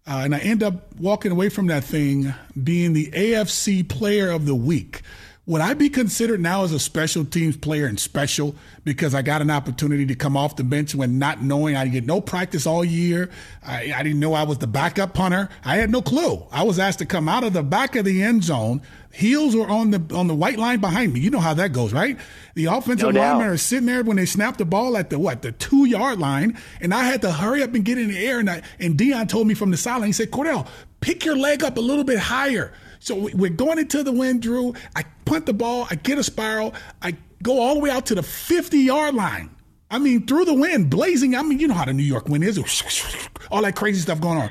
Uh, 0.06 0.22
and 0.24 0.34
I 0.34 0.38
end 0.38 0.62
up 0.62 0.94
walking 0.98 1.32
away 1.32 1.48
from 1.48 1.66
that 1.66 1.82
thing 1.82 2.32
being 2.62 2.92
the 2.92 3.10
AFC 3.10 3.88
Player 3.88 4.30
of 4.30 4.46
the 4.46 4.54
Week. 4.54 5.02
Would 5.48 5.60
I 5.60 5.74
be 5.74 5.88
considered 5.88 6.40
now 6.40 6.64
as 6.64 6.72
a 6.72 6.78
special 6.80 7.24
teams 7.24 7.56
player 7.56 7.86
and 7.86 8.00
special 8.00 8.56
because 8.82 9.14
I 9.14 9.22
got 9.22 9.42
an 9.42 9.50
opportunity 9.50 10.04
to 10.06 10.16
come 10.16 10.36
off 10.36 10.56
the 10.56 10.64
bench 10.64 10.92
when 10.92 11.20
not 11.20 11.40
knowing 11.40 11.76
I 11.76 11.86
get 11.86 12.04
no 12.04 12.20
practice 12.20 12.66
all 12.66 12.84
year? 12.84 13.30
I, 13.64 13.92
I 13.94 14.02
didn't 14.02 14.18
know 14.18 14.34
I 14.34 14.42
was 14.42 14.58
the 14.58 14.66
backup 14.66 15.14
punter. 15.14 15.48
I 15.64 15.76
had 15.76 15.88
no 15.88 16.02
clue. 16.02 16.44
I 16.50 16.64
was 16.64 16.80
asked 16.80 16.98
to 16.98 17.06
come 17.06 17.28
out 17.28 17.44
of 17.44 17.52
the 17.52 17.62
back 17.62 17.94
of 17.94 18.04
the 18.04 18.24
end 18.24 18.42
zone. 18.42 18.82
Heels 19.12 19.54
were 19.54 19.68
on 19.68 19.92
the 19.92 20.02
on 20.12 20.26
the 20.26 20.34
white 20.34 20.58
line 20.58 20.80
behind 20.80 21.12
me. 21.12 21.20
You 21.20 21.30
know 21.30 21.38
how 21.38 21.54
that 21.54 21.72
goes, 21.72 21.92
right? 21.92 22.18
The 22.54 22.64
offensive 22.64 23.14
no 23.14 23.20
linemen 23.20 23.46
are 23.46 23.56
sitting 23.56 23.86
there 23.86 24.02
when 24.02 24.16
they 24.16 24.26
snap 24.26 24.56
the 24.56 24.64
ball 24.64 24.96
at 24.96 25.10
the 25.10 25.18
what 25.20 25.42
the 25.42 25.52
two 25.52 25.86
yard 25.86 26.18
line, 26.18 26.58
and 26.80 26.92
I 26.92 27.04
had 27.04 27.22
to 27.22 27.30
hurry 27.30 27.62
up 27.62 27.72
and 27.72 27.84
get 27.84 27.98
in 27.98 28.08
the 28.08 28.18
air. 28.18 28.40
And 28.40 28.50
I, 28.50 28.62
and 28.80 28.98
Deion 28.98 29.28
told 29.28 29.46
me 29.46 29.54
from 29.54 29.70
the 29.70 29.76
sideline, 29.76 30.08
he 30.08 30.12
said, 30.12 30.32
"Kordell, 30.32 30.66
pick 31.00 31.24
your 31.24 31.36
leg 31.36 31.62
up 31.62 31.76
a 31.76 31.80
little 31.80 32.04
bit 32.04 32.18
higher." 32.18 32.72
So 33.06 33.14
we're 33.34 33.50
going 33.50 33.78
into 33.78 34.02
the 34.02 34.10
wind, 34.10 34.42
Drew. 34.42 34.74
I 34.96 35.04
punt 35.26 35.46
the 35.46 35.52
ball, 35.52 35.86
I 35.88 35.94
get 35.94 36.18
a 36.18 36.24
spiral, 36.24 36.74
I 37.00 37.16
go 37.40 37.60
all 37.60 37.74
the 37.74 37.80
way 37.80 37.88
out 37.90 38.06
to 38.06 38.16
the 38.16 38.22
50 38.22 38.78
yard 38.78 39.14
line. 39.14 39.48
I 39.88 40.00
mean, 40.00 40.26
through 40.26 40.46
the 40.46 40.54
wind, 40.54 40.90
blazing. 40.90 41.36
I 41.36 41.42
mean, 41.42 41.60
you 41.60 41.68
know 41.68 41.74
how 41.74 41.84
the 41.84 41.92
New 41.92 42.02
York 42.02 42.28
wind 42.28 42.42
is, 42.42 42.58
all 43.52 43.62
that 43.62 43.76
crazy 43.76 44.00
stuff 44.00 44.20
going 44.20 44.38
on. 44.38 44.50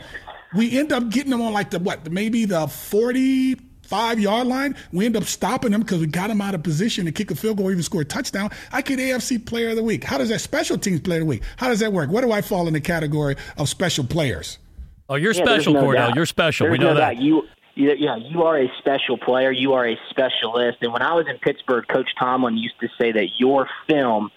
We 0.55 0.79
end 0.79 0.93
up 0.93 1.09
getting 1.09 1.31
them 1.31 1.41
on 1.41 1.51
like 1.51 1.71
the 1.71 1.79
what, 1.79 2.09
maybe 2.09 2.45
the 2.45 2.65
45 2.67 4.21
yard 4.21 4.47
line. 4.47 4.77
We 4.93 5.05
end 5.05 5.17
up 5.17 5.25
stopping 5.25 5.71
them 5.71 5.81
because 5.81 6.00
we 6.00 6.07
got 6.07 6.29
them 6.29 6.39
out 6.39 6.55
of 6.55 6.63
position 6.63 7.03
to 7.07 7.12
kick 7.12 7.31
a 7.31 7.35
field 7.35 7.57
goal 7.57 7.67
or 7.67 7.71
even 7.71 7.83
score 7.83 8.03
a 8.03 8.05
touchdown. 8.05 8.51
I 8.71 8.81
get 8.81 9.00
AFC 9.00 9.45
Player 9.45 9.71
of 9.71 9.75
the 9.75 9.83
Week. 9.83 10.05
How 10.05 10.17
does 10.17 10.29
that 10.29 10.39
special 10.39 10.77
teams 10.77 11.01
Player 11.01 11.17
of 11.19 11.24
the 11.24 11.29
Week? 11.29 11.43
How 11.57 11.67
does 11.67 11.81
that 11.81 11.91
work? 11.91 12.09
Where 12.09 12.24
do 12.24 12.31
I 12.31 12.41
fall 12.41 12.69
in 12.69 12.74
the 12.74 12.79
category 12.79 13.35
of 13.57 13.67
special 13.67 14.05
players? 14.05 14.59
Oh, 15.07 15.15
you're 15.15 15.33
yeah, 15.33 15.43
special, 15.43 15.74
no 15.74 15.83
Kordell. 15.83 15.95
Doubt. 15.95 16.15
You're 16.15 16.25
special. 16.25 16.65
There's 16.65 16.79
we 16.79 16.83
know 16.83 16.93
no 16.93 17.00
that. 17.00 17.13
Doubt. 17.13 17.21
You 17.21 17.43
yeah, 17.75 18.15
you 18.15 18.44
are 18.44 18.58
a 18.58 18.72
special 18.79 19.17
player. 19.17 19.51
You 19.51 19.74
are 19.74 19.88
a 19.88 19.98
specialist. 20.10 20.77
And 20.82 20.94
when 20.94 21.01
I 21.01 21.13
was 21.13 21.27
in 21.27 21.38
Pittsburgh, 21.38 21.86
Coach 21.88 22.10
Tomlin 22.17 22.58
used 22.58 22.79
to 22.79 22.88
say 22.98 23.12
that 23.12 23.38
your 23.38 23.70
film 23.88 24.32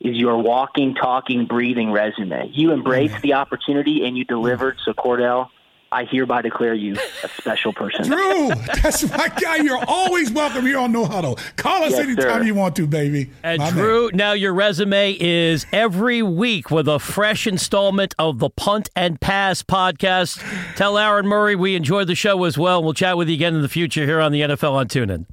is 0.00 0.16
your 0.16 0.38
walking, 0.38 0.94
talking, 0.94 1.46
breathing 1.46 1.92
resume. 1.92 2.50
You 2.52 2.72
embraced 2.72 3.20
the 3.22 3.34
opportunity 3.34 4.06
and 4.06 4.16
you 4.16 4.24
delivered. 4.24 4.78
So, 4.84 4.92
Kordell, 4.92 5.48
I 5.92 6.04
hereby 6.04 6.40
declare 6.42 6.72
you 6.74 6.94
a 7.24 7.28
special 7.28 7.72
person. 7.72 8.04
Drew, 8.04 8.50
that's 8.80 9.02
my 9.10 9.26
guy. 9.28 9.56
You're 9.56 9.82
always 9.88 10.30
welcome 10.30 10.64
here 10.64 10.78
on 10.78 10.92
No 10.92 11.04
Huddle. 11.04 11.36
Call 11.56 11.82
us 11.82 11.90
yes, 11.90 11.98
anytime 11.98 12.42
sir. 12.42 12.44
you 12.44 12.54
want 12.54 12.76
to, 12.76 12.86
baby. 12.86 13.28
And 13.42 13.58
my 13.58 13.70
Drew, 13.72 14.02
man. 14.02 14.16
now 14.16 14.32
your 14.32 14.54
resume 14.54 15.16
is 15.18 15.66
every 15.72 16.22
week 16.22 16.70
with 16.70 16.86
a 16.86 17.00
fresh 17.00 17.48
installment 17.48 18.14
of 18.20 18.38
the 18.38 18.50
Punt 18.50 18.88
and 18.94 19.20
Pass 19.20 19.64
podcast. 19.64 20.40
Tell 20.76 20.96
Aaron 20.96 21.26
Murray 21.26 21.56
we 21.56 21.74
enjoyed 21.74 22.06
the 22.06 22.14
show 22.14 22.44
as 22.44 22.56
well. 22.56 22.84
We'll 22.84 22.94
chat 22.94 23.16
with 23.16 23.28
you 23.28 23.34
again 23.34 23.56
in 23.56 23.62
the 23.62 23.68
future 23.68 24.06
here 24.06 24.20
on 24.20 24.30
the 24.30 24.42
NFL 24.42 24.74
on 24.74 24.86
TuneIn. 24.86 25.26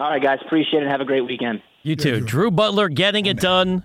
All 0.00 0.10
right, 0.10 0.20
guys. 0.20 0.40
Appreciate 0.44 0.82
it. 0.82 0.88
Have 0.90 1.00
a 1.00 1.04
great 1.04 1.24
weekend. 1.24 1.62
You 1.84 1.94
too. 1.94 2.20
Drew 2.20 2.50
Butler 2.50 2.88
getting 2.88 3.26
it 3.26 3.36
done. 3.36 3.84